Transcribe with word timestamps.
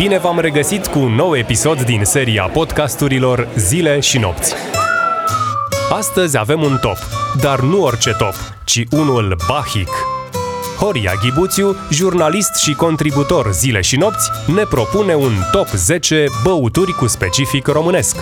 Bine 0.00 0.18
v-am 0.18 0.38
regăsit 0.38 0.86
cu 0.86 0.98
un 0.98 1.14
nou 1.14 1.36
episod 1.36 1.82
din 1.82 2.04
seria 2.04 2.42
podcasturilor 2.42 3.48
Zile 3.56 4.00
și 4.00 4.18
Nopți. 4.18 4.54
Astăzi 5.90 6.38
avem 6.38 6.62
un 6.62 6.78
top, 6.80 6.96
dar 7.40 7.60
nu 7.60 7.82
orice 7.82 8.10
top, 8.10 8.34
ci 8.64 8.84
unul 8.90 9.36
bahic. 9.48 9.88
Horia 10.78 11.12
Ghibuțiu, 11.22 11.76
jurnalist 11.90 12.56
și 12.56 12.74
contributor 12.74 13.52
Zile 13.52 13.80
și 13.80 13.96
Nopți, 13.96 14.30
ne 14.54 14.62
propune 14.64 15.14
un 15.14 15.32
top 15.52 15.68
10 15.68 16.24
băuturi 16.44 16.92
cu 16.92 17.06
specific 17.06 17.66
românesc. 17.66 18.16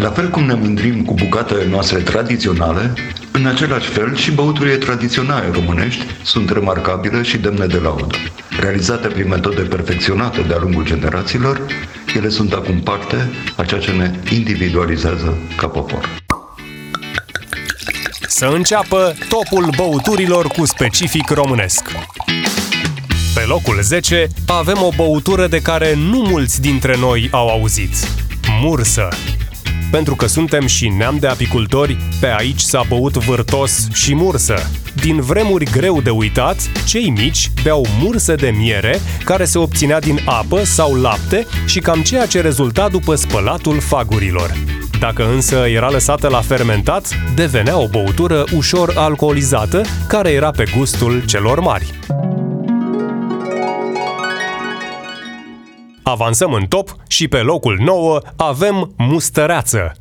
La 0.00 0.10
fel 0.10 0.30
cum 0.30 0.44
ne 0.44 0.54
mândrim 0.54 1.04
cu 1.04 1.14
bucatele 1.14 1.66
noastre 1.66 1.98
tradiționale, 1.98 2.94
în 3.32 3.46
același 3.46 3.88
fel 3.88 4.16
și 4.16 4.30
băuturile 4.30 4.76
tradiționale 4.76 5.50
românești 5.52 6.04
sunt 6.22 6.50
remarcabile 6.50 7.22
și 7.22 7.38
demne 7.38 7.66
de 7.66 7.78
laudă. 7.78 8.14
Realizate 8.60 9.08
prin 9.08 9.28
metode 9.28 9.62
perfecționate 9.62 10.40
de-a 10.40 10.58
lungul 10.60 10.84
generațiilor, 10.84 11.60
ele 12.16 12.28
sunt 12.28 12.52
acum 12.52 12.80
parte 12.80 13.30
a 13.56 13.64
ceea 13.64 13.80
ce 13.80 13.90
ne 13.90 14.14
individualizează 14.30 15.38
ca 15.56 15.66
popor. 15.66 16.08
Să 18.26 18.46
înceapă 18.54 19.14
topul 19.28 19.72
băuturilor 19.76 20.46
cu 20.46 20.66
specific 20.66 21.30
românesc. 21.30 21.82
Pe 23.34 23.44
locul 23.46 23.78
10 23.82 24.26
avem 24.46 24.82
o 24.82 24.90
băutură 24.96 25.46
de 25.46 25.60
care 25.60 25.94
nu 25.94 26.18
mulți 26.18 26.60
dintre 26.60 26.96
noi 26.98 27.28
au 27.32 27.48
auzit. 27.48 27.90
Mursă. 28.60 29.08
Pentru 29.90 30.14
că 30.14 30.26
suntem 30.26 30.66
și 30.66 30.88
neam 30.88 31.16
de 31.20 31.26
apicultori, 31.26 31.96
pe 32.20 32.34
aici 32.36 32.60
s-a 32.60 32.82
băut 32.88 33.16
vârtos 33.16 33.88
și 33.92 34.14
mursă. 34.14 34.70
Din 34.94 35.20
vremuri 35.20 35.64
greu 35.64 36.00
de 36.00 36.10
uitat, 36.10 36.56
cei 36.86 37.10
mici 37.10 37.50
beau 37.62 37.86
mursă 38.00 38.34
de 38.34 38.54
miere, 38.56 39.00
care 39.24 39.44
se 39.44 39.58
obținea 39.58 40.00
din 40.00 40.18
apă 40.24 40.64
sau 40.64 40.94
lapte 40.94 41.46
și 41.66 41.80
cam 41.80 42.02
ceea 42.02 42.26
ce 42.26 42.40
rezulta 42.40 42.88
după 42.88 43.14
spălatul 43.14 43.80
fagurilor. 43.80 44.52
Dacă 44.98 45.28
însă 45.28 45.56
era 45.56 45.90
lăsată 45.90 46.28
la 46.28 46.40
fermentat, 46.40 47.08
devenea 47.34 47.78
o 47.78 47.88
băutură 47.88 48.44
ușor 48.56 48.92
alcoolizată, 48.96 49.82
care 50.08 50.30
era 50.30 50.50
pe 50.50 50.64
gustul 50.76 51.22
celor 51.26 51.60
mari. 51.60 51.98
Avansăm 56.08 56.52
în 56.52 56.66
top 56.66 56.96
și 57.08 57.28
pe 57.28 57.36
locul 57.36 57.78
9 57.84 58.18
avem 58.36 58.94
mustăreață. 58.96 59.92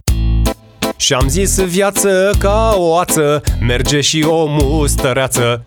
Și 0.98 1.14
am 1.14 1.28
zis 1.28 1.60
viață 1.60 2.32
ca 2.40 2.74
o 2.78 2.98
ață, 2.98 3.42
merge 3.62 4.02
și 4.02 4.26
o 4.28 4.46
mustăreață. 4.46 5.66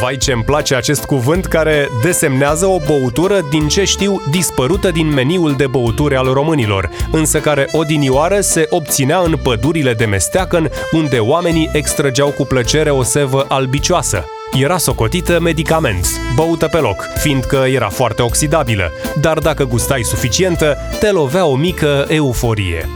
Vai 0.00 0.16
ce-mi 0.16 0.42
place 0.42 0.74
acest 0.74 1.04
cuvânt 1.04 1.46
care 1.46 1.88
desemnează 2.02 2.66
o 2.66 2.78
băutură 2.86 3.40
din 3.50 3.68
ce 3.68 3.84
știu 3.84 4.22
dispărută 4.30 4.90
din 4.90 5.06
meniul 5.06 5.54
de 5.56 5.66
băuturi 5.66 6.16
al 6.16 6.32
românilor, 6.32 6.90
însă 7.12 7.40
care 7.40 7.68
odinioară 7.72 8.40
se 8.40 8.66
obținea 8.70 9.18
în 9.18 9.36
pădurile 9.42 9.94
de 9.94 10.04
mesteacăn, 10.04 10.70
unde 10.92 11.18
oamenii 11.18 11.70
extrăgeau 11.72 12.28
cu 12.28 12.44
plăcere 12.44 12.90
o 12.90 13.02
sevă 13.02 13.44
albicioasă. 13.48 14.24
Era 14.58 14.76
socotită 14.76 15.40
medicament, 15.40 16.06
băută 16.34 16.68
pe 16.68 16.76
loc, 16.76 17.08
fiindcă 17.18 17.56
era 17.56 17.88
foarte 17.88 18.22
oxidabilă, 18.22 18.92
dar 19.20 19.38
dacă 19.38 19.64
gustai 19.64 20.02
suficientă, 20.02 20.76
te 21.00 21.10
lovea 21.10 21.44
o 21.46 21.56
mică 21.56 22.04
euforie. 22.08 22.88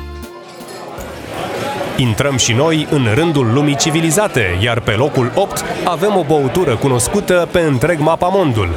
Intrăm 1.97 2.37
și 2.37 2.53
noi 2.53 2.87
în 2.91 3.07
rândul 3.15 3.53
lumii 3.53 3.77
civilizate, 3.77 4.59
iar 4.63 4.81
pe 4.81 4.91
locul 4.91 5.33
8 5.35 5.65
avem 5.85 6.17
o 6.17 6.25
băutură 6.25 6.77
cunoscută 6.77 7.49
pe 7.51 7.61
întreg 7.61 7.99
mapamondul, 7.99 8.69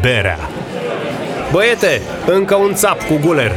berea. 0.00 0.38
Băiete, 1.52 2.00
încă 2.26 2.54
un 2.54 2.74
țap 2.74 3.02
cu 3.02 3.18
guler, 3.24 3.52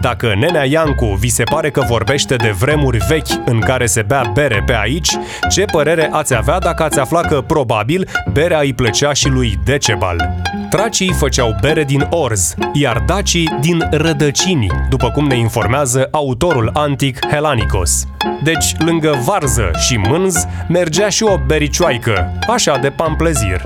dacă 0.00 0.34
nenea 0.38 0.64
Iancu 0.64 1.06
vi 1.06 1.28
se 1.28 1.42
pare 1.42 1.70
că 1.70 1.84
vorbește 1.88 2.36
de 2.36 2.50
vremuri 2.50 2.98
vechi 3.08 3.40
în 3.44 3.60
care 3.60 3.86
se 3.86 4.02
bea 4.02 4.30
bere 4.34 4.62
pe 4.66 4.76
aici, 4.80 5.10
ce 5.50 5.64
părere 5.64 6.08
ați 6.12 6.34
avea 6.34 6.58
dacă 6.58 6.82
ați 6.82 6.98
afla 6.98 7.20
că, 7.20 7.40
probabil, 7.40 8.08
berea 8.32 8.58
îi 8.58 8.72
plăcea 8.72 9.12
și 9.12 9.28
lui 9.28 9.58
Decebal? 9.64 10.34
Tracii 10.70 11.12
făceau 11.12 11.56
bere 11.60 11.84
din 11.84 12.06
orz, 12.10 12.54
iar 12.72 13.02
dacii 13.06 13.56
din 13.60 13.88
rădăcini, 13.90 14.66
după 14.88 15.10
cum 15.10 15.26
ne 15.26 15.38
informează 15.38 16.08
autorul 16.10 16.70
antic 16.72 17.18
Helanicos. 17.30 18.06
Deci, 18.42 18.74
lângă 18.78 19.18
varză 19.24 19.70
și 19.86 19.96
mânz, 19.96 20.46
mergea 20.68 21.08
și 21.08 21.22
o 21.22 21.36
bericioaică, 21.46 22.32
așa 22.48 22.78
de 22.78 22.90
pamplezir 22.90 23.62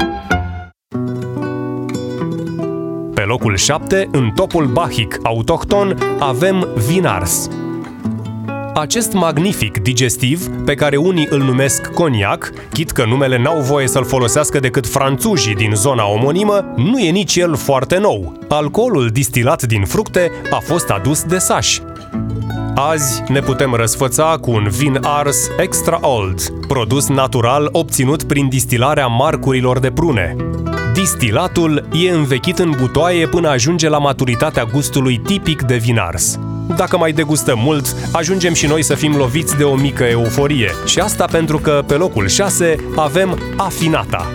locul 3.26 3.56
7, 3.56 4.09
în 4.12 4.31
topul 4.34 4.66
bahic 4.66 5.19
autohton, 5.22 5.98
avem 6.19 6.69
Vinars. 6.87 7.48
Acest 8.75 9.12
magnific 9.12 9.78
digestiv, 9.78 10.48
pe 10.64 10.75
care 10.75 10.97
unii 10.97 11.26
îl 11.31 11.38
numesc 11.38 11.87
coniac, 11.87 12.53
chit 12.72 12.91
că 12.91 13.04
numele 13.04 13.38
n-au 13.38 13.60
voie 13.60 13.87
să-l 13.87 14.04
folosească 14.04 14.60
decât 14.60 14.87
franțuzii 14.87 15.54
din 15.54 15.72
zona 15.75 16.06
omonimă, 16.06 16.72
nu 16.76 16.98
e 16.98 17.10
nici 17.10 17.37
el 17.37 17.54
foarte 17.54 17.98
nou. 17.98 18.38
Alcoolul 18.48 19.09
distilat 19.09 19.62
din 19.62 19.84
fructe 19.84 20.31
a 20.50 20.58
fost 20.58 20.88
adus 20.88 21.22
de 21.22 21.38
sași. 21.38 21.82
Azi 22.75 23.22
ne 23.28 23.41
putem 23.41 23.75
răsfăța 23.75 24.38
cu 24.41 24.50
un 24.50 24.69
vin 24.69 24.98
ars 25.03 25.48
extra 25.58 25.98
old, 26.03 26.66
produs 26.69 27.08
natural 27.08 27.69
obținut 27.72 28.22
prin 28.22 28.48
distilarea 28.48 29.06
marcurilor 29.06 29.78
de 29.78 29.91
prune. 29.91 30.37
Distilatul 30.96 31.88
e 31.92 32.10
învechit 32.10 32.58
în 32.58 32.74
butoaie 32.76 33.26
până 33.26 33.48
ajunge 33.48 33.88
la 33.88 33.98
maturitatea 33.98 34.64
gustului 34.64 35.18
tipic 35.18 35.62
de 35.62 35.76
vin 35.76 35.98
ars. 35.98 36.38
Dacă 36.76 36.98
mai 36.98 37.12
degustăm 37.12 37.58
mult, 37.58 37.96
ajungem 38.12 38.52
și 38.52 38.66
noi 38.66 38.82
să 38.82 38.94
fim 38.94 39.16
loviți 39.16 39.56
de 39.56 39.64
o 39.64 39.74
mică 39.74 40.04
euforie. 40.04 40.70
Și 40.86 40.98
asta 40.98 41.24
pentru 41.24 41.58
că 41.58 41.84
pe 41.86 41.94
locul 41.94 42.28
6 42.28 42.76
avem 42.96 43.38
afinata. 43.56 44.30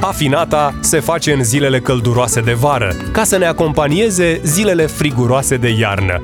Afinata 0.00 0.74
se 0.80 1.00
face 1.00 1.32
în 1.32 1.44
zilele 1.44 1.80
călduroase 1.80 2.40
de 2.40 2.52
vară, 2.52 2.96
ca 3.12 3.24
să 3.24 3.38
ne 3.38 3.46
acompanieze 3.46 4.40
zilele 4.44 4.86
friguroase 4.86 5.56
de 5.56 5.68
iarnă 5.78 6.20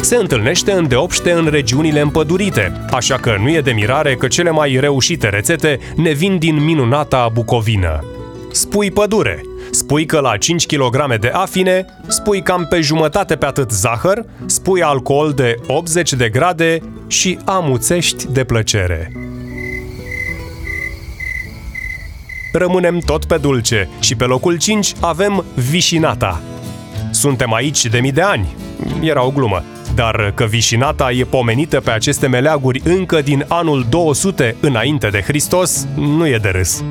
se 0.00 0.16
întâlnește 0.16 0.72
îndeopște 0.72 1.32
în 1.32 1.48
regiunile 1.50 2.00
împădurite, 2.00 2.72
așa 2.90 3.16
că 3.16 3.36
nu 3.40 3.48
e 3.48 3.60
de 3.60 3.72
mirare 3.72 4.14
că 4.14 4.26
cele 4.26 4.50
mai 4.50 4.76
reușite 4.80 5.28
rețete 5.28 5.78
ne 5.96 6.12
vin 6.12 6.38
din 6.38 6.64
minunata 6.64 7.30
Bucovină. 7.32 8.13
Spui 8.54 8.90
pădure, 8.90 9.40
spui 9.70 10.06
că 10.06 10.20
la 10.20 10.36
5 10.36 10.66
kg 10.66 11.16
de 11.20 11.28
afine, 11.28 11.84
spui 12.08 12.42
cam 12.42 12.66
pe 12.68 12.80
jumătate 12.80 13.36
pe 13.36 13.46
atât 13.46 13.70
zahăr, 13.70 14.24
spui 14.46 14.82
alcool 14.82 15.32
de 15.32 15.54
80 15.66 16.12
de 16.12 16.28
grade 16.28 16.78
și 17.06 17.38
amuțești 17.44 18.26
de 18.32 18.44
plăcere. 18.44 19.12
Rămânem 22.52 22.98
tot 22.98 23.24
pe 23.24 23.36
dulce 23.36 23.88
și 24.00 24.16
pe 24.16 24.24
locul 24.24 24.58
5 24.58 24.92
avem 25.00 25.44
vișinata. 25.70 26.40
Suntem 27.10 27.52
aici 27.52 27.86
de 27.86 27.98
mii 27.98 28.12
de 28.12 28.22
ani. 28.22 28.54
Era 29.00 29.24
o 29.24 29.30
glumă. 29.30 29.64
Dar 29.94 30.32
că 30.34 30.44
vișinata 30.44 31.12
e 31.12 31.24
pomenită 31.24 31.80
pe 31.80 31.90
aceste 31.90 32.26
meleaguri 32.26 32.80
încă 32.84 33.20
din 33.22 33.44
anul 33.48 33.86
200 33.88 34.56
înainte 34.60 35.08
de 35.08 35.20
Hristos, 35.20 35.86
nu 35.96 36.26
e 36.26 36.38
de 36.38 36.48
râs. 36.48 36.84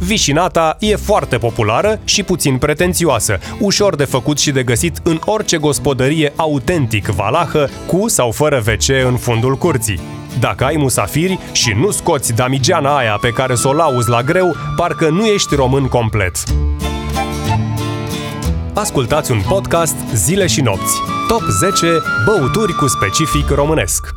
Vișinata 0.00 0.76
e 0.78 0.96
foarte 0.96 1.38
populară 1.38 2.00
și 2.04 2.22
puțin 2.22 2.58
pretențioasă, 2.58 3.38
ușor 3.58 3.96
de 3.96 4.04
făcut 4.04 4.38
și 4.38 4.50
de 4.50 4.62
găsit 4.62 5.00
în 5.02 5.20
orice 5.24 5.56
gospodărie 5.56 6.32
autentic 6.36 7.06
valahă, 7.06 7.68
cu 7.86 8.08
sau 8.08 8.30
fără 8.30 8.62
WC 8.66 9.06
în 9.06 9.16
fundul 9.16 9.56
curții. 9.56 10.00
Dacă 10.40 10.64
ai 10.64 10.76
musafiri 10.78 11.38
și 11.52 11.72
nu 11.80 11.90
scoți 11.90 12.34
damigeana 12.34 12.96
aia 12.96 13.18
pe 13.20 13.28
care 13.28 13.54
să 13.54 13.68
o 13.68 13.72
lauzi 13.72 14.08
la 14.08 14.22
greu, 14.22 14.56
parcă 14.76 15.08
nu 15.08 15.26
ești 15.26 15.54
român 15.54 15.86
complet. 15.86 16.36
Ascultați 18.74 19.30
un 19.30 19.40
podcast 19.48 19.96
zile 20.14 20.46
și 20.46 20.60
nopți. 20.60 20.96
Top 21.28 21.42
10 21.60 21.86
băuturi 22.26 22.72
cu 22.72 22.86
specific 22.86 23.48
românesc. 23.48 24.14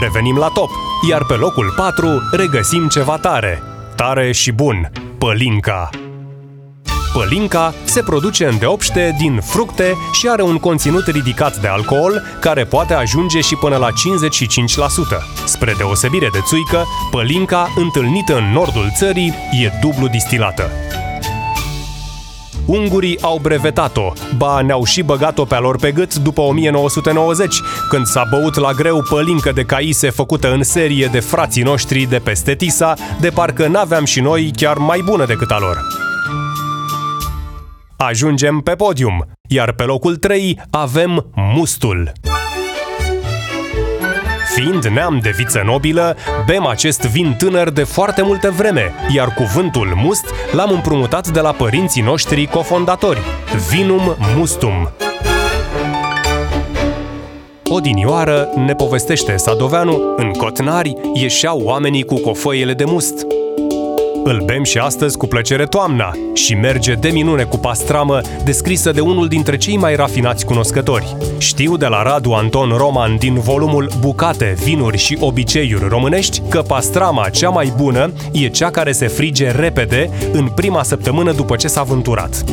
Revenim 0.00 0.36
la 0.36 0.48
top, 0.48 0.70
iar 1.08 1.24
pe 1.24 1.34
locul 1.34 1.72
4 1.76 2.06
regăsim 2.30 2.88
ceva 2.88 3.16
tare. 3.16 3.62
Tare 3.96 4.32
și 4.32 4.52
bun, 4.52 4.92
pălinca. 5.18 5.88
Pălinca 7.12 7.74
se 7.84 8.02
produce 8.02 8.46
îndeopște 8.46 9.14
din 9.18 9.40
fructe 9.40 9.96
și 10.12 10.28
are 10.28 10.42
un 10.42 10.58
conținut 10.58 11.06
ridicat 11.06 11.60
de 11.60 11.68
alcool, 11.68 12.22
care 12.40 12.64
poate 12.64 12.94
ajunge 12.94 13.40
și 13.40 13.56
până 13.56 13.76
la 13.76 13.88
55%. 13.88 13.92
Spre 15.44 15.74
deosebire 15.76 16.28
de 16.32 16.40
țuică, 16.44 16.84
pălinca, 17.10 17.72
întâlnită 17.76 18.36
în 18.36 18.52
nordul 18.52 18.92
țării, 18.96 19.34
e 19.62 19.70
dublu 19.80 20.08
distilată. 20.08 20.70
Ungurii 22.66 23.20
au 23.20 23.38
brevetat-o, 23.42 24.12
ba 24.36 24.60
ne-au 24.60 24.84
și 24.84 25.02
băgat-o 25.02 25.44
pe 25.44 25.54
lor 25.54 25.76
pe 25.76 25.92
gât 25.92 26.14
după 26.14 26.40
1990, 26.40 27.60
când 27.88 28.06
s-a 28.06 28.26
băut 28.30 28.54
la 28.54 28.72
greu 28.72 29.02
pălincă 29.08 29.52
de 29.52 29.62
caise 29.62 30.10
făcută 30.10 30.52
în 30.52 30.62
serie 30.62 31.06
de 31.12 31.20
frații 31.20 31.62
noștri 31.62 32.04
de 32.04 32.18
peste 32.18 32.54
Tisa, 32.54 32.94
de 33.20 33.30
parcă 33.30 33.66
n-aveam 33.66 34.04
și 34.04 34.20
noi 34.20 34.50
chiar 34.56 34.76
mai 34.76 35.02
bună 35.04 35.26
decât 35.26 35.50
a 35.50 35.58
lor. 35.60 35.78
Ajungem 37.96 38.60
pe 38.60 38.70
podium, 38.70 39.24
iar 39.48 39.72
pe 39.72 39.82
locul 39.82 40.16
3 40.16 40.60
avem 40.70 41.26
mustul. 41.34 42.12
Fiind 44.54 44.84
neam 44.84 45.18
de 45.22 45.32
viță 45.36 45.62
nobilă, 45.64 46.16
bem 46.46 46.66
acest 46.66 47.00
vin 47.00 47.34
tânăr 47.38 47.70
de 47.70 47.82
foarte 47.82 48.22
multă 48.22 48.50
vreme, 48.50 48.94
iar 49.14 49.34
cuvântul 49.34 49.92
must 49.96 50.24
l-am 50.50 50.70
împrumutat 50.70 51.28
de 51.28 51.40
la 51.40 51.52
părinții 51.52 52.02
noștri 52.02 52.46
cofondatori, 52.46 53.20
Vinum 53.70 54.16
Mustum. 54.36 54.90
Odinioară 57.64 58.48
ne 58.56 58.74
povestește 58.74 59.36
Sadoveanu, 59.36 60.14
în 60.16 60.30
Cotnari 60.30 60.96
ieșeau 61.14 61.60
oamenii 61.60 62.04
cu 62.04 62.14
cofăiele 62.14 62.72
de 62.72 62.84
must, 62.84 63.26
îl 64.24 64.42
bem 64.44 64.64
și 64.64 64.78
astăzi 64.78 65.16
cu 65.16 65.26
plăcere 65.26 65.66
toamna 65.66 66.12
și 66.34 66.54
merge 66.54 66.94
de 66.94 67.08
minune 67.08 67.42
cu 67.42 67.58
pastramă, 67.58 68.20
descrisă 68.44 68.92
de 68.92 69.00
unul 69.00 69.28
dintre 69.28 69.56
cei 69.56 69.76
mai 69.76 69.96
rafinați 69.96 70.44
cunoscători. 70.44 71.16
Știu 71.38 71.76
de 71.76 71.86
la 71.86 72.02
Radu 72.02 72.30
Anton 72.30 72.74
Roman 72.76 73.16
din 73.16 73.34
volumul 73.34 73.90
Bucate, 74.00 74.56
vinuri 74.64 74.98
și 74.98 75.16
obiceiuri 75.20 75.88
românești 75.88 76.42
că 76.48 76.62
pastrama 76.62 77.28
cea 77.28 77.48
mai 77.48 77.72
bună 77.76 78.12
e 78.32 78.48
cea 78.48 78.70
care 78.70 78.92
se 78.92 79.06
frige 79.06 79.50
repede 79.50 80.10
în 80.32 80.48
prima 80.48 80.82
săptămână 80.82 81.32
după 81.32 81.56
ce 81.56 81.68
s-a 81.68 81.82
vânturat. 81.82 82.44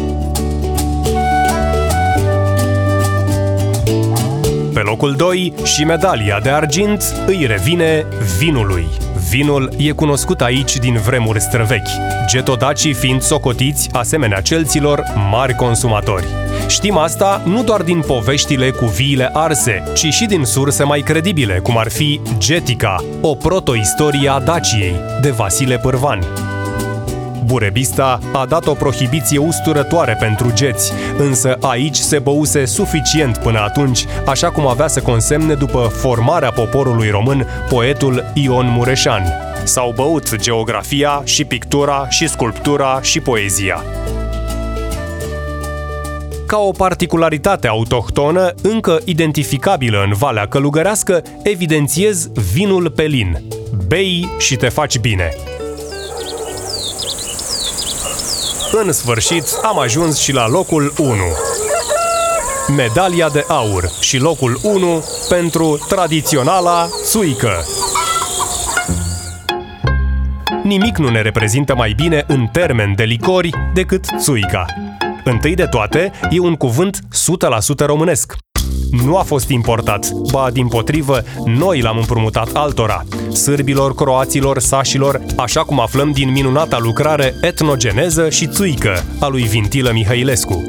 Pe 4.74 4.80
locul 4.80 5.13
2 5.18 5.54
și 5.63 5.83
medalia 5.83 6.39
de 6.44 6.50
argint 6.50 7.16
îi 7.27 7.45
revine 7.48 8.06
vinului. 8.38 8.88
Vinul 9.30 9.74
e 9.78 9.92
cunoscut 9.92 10.42
aici 10.42 10.78
din 10.78 10.98
vremuri 10.98 11.42
străvechi, 11.42 11.90
getodacii 12.28 12.94
fiind 12.94 13.22
socotiți, 13.22 13.90
asemenea 13.92 14.42
celților, 14.42 15.04
mari 15.31 15.56
consumatori. 15.56 16.26
Știm 16.68 16.98
asta 16.98 17.42
nu 17.46 17.64
doar 17.64 17.81
din 17.81 18.02
poveștile 18.02 18.70
cu 18.70 18.86
viile 18.86 19.30
arse, 19.34 19.84
ci 19.96 20.06
și 20.06 20.26
din 20.26 20.44
surse 20.44 20.84
mai 20.84 21.00
credibile, 21.00 21.60
cum 21.60 21.78
ar 21.78 21.90
fi 21.90 22.20
Getica, 22.38 22.96
o 23.22 23.36
protoistorie 23.36 24.30
a 24.30 24.40
Daciei, 24.40 24.96
de 25.22 25.30
Vasile 25.30 25.78
Pârvan. 25.78 26.26
Burebista 27.46 28.20
a 28.34 28.46
dat 28.46 28.68
o 28.68 28.74
prohibiție 28.74 29.38
usturătoare 29.38 30.18
pentru 30.20 30.54
geți, 30.54 30.92
însă 31.18 31.58
aici 31.62 31.96
se 31.96 32.20
băuse 32.20 32.66
suficient 32.66 33.38
până 33.38 33.60
atunci, 33.60 34.06
așa 34.26 34.52
cum 34.52 34.68
avea 34.68 34.88
să 34.88 35.02
consemne 35.02 35.54
după 35.54 35.92
formarea 35.94 36.52
poporului 36.52 37.10
român 37.10 37.48
poetul 37.70 38.32
Ion 38.34 38.68
Mureșan. 38.70 39.24
S-au 39.64 39.94
băut 39.96 40.36
geografia 40.36 41.22
și 41.24 41.46
pictura 41.46 42.10
și 42.10 42.28
sculptura 42.28 43.02
și 43.02 43.20
poezia. 43.20 43.84
Ca 46.46 46.58
o 46.58 46.72
particularitate 46.72 47.68
autohtonă, 47.68 48.54
încă 48.62 49.00
identificabilă 49.06 50.04
în 50.08 50.14
Valea 50.14 50.48
Călugărească, 50.48 51.22
evidențiez 51.44 52.30
vinul 52.54 52.90
pelin. 52.90 53.42
Bei 53.88 54.30
și 54.38 54.56
te 54.56 54.70
faci 54.70 55.00
bine. 55.00 55.34
În 58.71 58.92
sfârșit, 58.92 59.45
am 59.63 59.80
ajuns 59.80 60.19
și 60.19 60.33
la 60.33 60.48
locul 60.48 60.94
1. 60.98 61.16
Medalia 62.75 63.30
de 63.30 63.45
aur 63.48 63.89
și 64.00 64.18
locul 64.18 64.60
1 64.63 65.04
pentru 65.30 65.86
tradiționala 65.88 66.88
țuică. 67.04 67.51
Nimic 70.63 70.98
nu 70.98 71.10
ne 71.10 71.21
reprezintă 71.21 71.75
mai 71.75 71.94
bine 71.94 72.24
în 72.27 72.48
termen 72.48 72.95
de 72.95 73.04
licori 73.04 73.50
decât 73.74 74.06
țuica. 74.19 74.66
Întâi 75.24 75.56
de 75.56 75.66
toate, 75.66 76.12
e 76.30 76.39
un 76.39 76.56
cuvânt 76.56 77.00
100% 77.83 77.86
românesc 77.86 78.36
nu 78.92 79.18
a 79.18 79.22
fost 79.22 79.50
importat, 79.50 80.12
ba 80.32 80.50
din 80.54 80.68
potrivă, 80.68 81.24
noi 81.46 81.82
l-am 81.82 81.98
împrumutat 81.98 82.50
altora, 82.54 83.04
sârbilor, 83.32 83.96
croaților, 83.96 84.60
sașilor, 84.60 85.22
așa 85.38 85.64
cum 85.64 85.80
aflăm 85.80 86.12
din 86.12 86.32
minunata 86.32 86.78
lucrare 86.82 87.34
Etnogeneză 87.42 88.30
și 88.30 88.48
Țuică 88.48 89.04
a 89.20 89.28
lui 89.28 89.44
Vintilă 89.44 89.92
Mihailescu. 89.94 90.64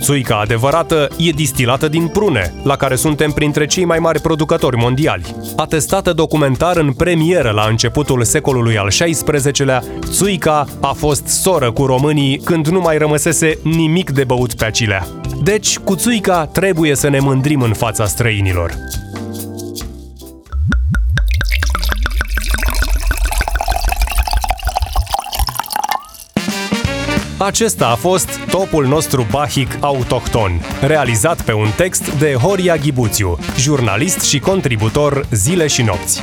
Țuica 0.00 0.38
adevărată 0.38 1.08
e 1.16 1.30
distilată 1.30 1.88
din 1.88 2.06
prune, 2.06 2.54
la 2.62 2.76
care 2.76 2.94
suntem 2.94 3.30
printre 3.30 3.66
cei 3.66 3.84
mai 3.84 3.98
mari 3.98 4.20
producători 4.20 4.76
mondiali. 4.76 5.34
Atestată 5.56 6.12
documentar 6.12 6.76
în 6.76 6.92
premieră 6.92 7.50
la 7.50 7.66
începutul 7.68 8.24
secolului 8.24 8.78
al 8.78 8.88
XVI-lea, 8.88 9.82
Țuica 10.10 10.66
a 10.80 10.92
fost 10.92 11.26
soră 11.26 11.72
cu 11.72 11.84
românii 11.84 12.38
când 12.38 12.66
nu 12.66 12.80
mai 12.80 12.98
rămăsese 12.98 13.58
nimic 13.62 14.10
de 14.10 14.24
băut 14.24 14.54
pe 14.54 14.64
acilea. 14.64 15.06
Deci, 15.42 15.78
cu 15.78 15.94
Țuica 15.94 16.46
trebuie 16.46 16.94
să 16.94 17.08
ne 17.08 17.18
mândrim 17.18 17.62
în 17.62 17.72
fața 17.72 18.06
străinilor. 18.06 18.74
Acesta 27.38 27.88
a 27.88 27.94
fost 27.94 28.38
topul 28.50 28.86
nostru 28.86 29.26
bahic 29.30 29.76
autohton, 29.80 30.60
realizat 30.80 31.42
pe 31.42 31.52
un 31.52 31.68
text 31.76 32.18
de 32.18 32.32
Horia 32.32 32.76
Ghibuțiu, 32.76 33.38
jurnalist 33.58 34.20
și 34.20 34.38
contributor 34.38 35.26
zile 35.30 35.66
și 35.66 35.82
nopți. 35.82 36.22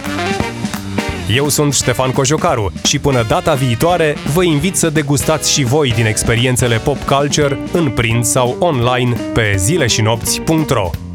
Eu 1.35 1.49
sunt 1.49 1.73
Ștefan 1.73 2.11
Cojocaru 2.11 2.71
și 2.83 2.99
până 2.99 3.25
data 3.27 3.53
viitoare 3.53 4.15
vă 4.33 4.43
invit 4.43 4.75
să 4.75 4.89
degustați 4.89 5.51
și 5.51 5.63
voi 5.63 5.91
din 5.91 6.05
experiențele 6.05 6.77
pop 6.77 6.97
culture 6.97 7.59
în 7.71 7.89
print 7.89 8.25
sau 8.25 8.55
online 8.59 9.17
pe 9.33 9.53
zileșinopți.ro. 9.57 11.06